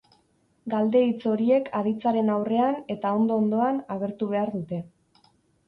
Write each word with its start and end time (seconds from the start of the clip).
Galde-hitz 0.73 1.19
horiek 1.31 1.69
aditzaren 1.81 2.33
aurrean, 2.37 2.81
eta 2.97 3.13
ondo-ondoan, 3.21 3.81
agertu 3.99 4.33
behar 4.35 4.55
dute. 4.59 4.85